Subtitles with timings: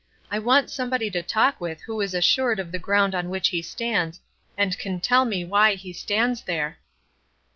[0.31, 3.61] I want somebody to talk with who is assured of the ground on which he
[3.61, 4.19] stands,
[4.57, 6.79] and can tell me why he stands there."